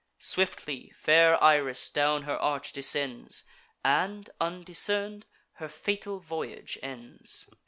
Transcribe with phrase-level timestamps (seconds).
[0.17, 3.43] Swiftly fair Iris down her arch descends,
[3.85, 5.27] And, undiscern'd,
[5.57, 7.45] her fatal voyage ends.